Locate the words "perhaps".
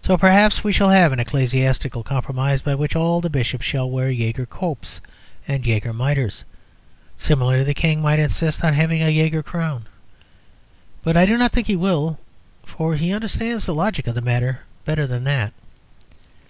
0.16-0.64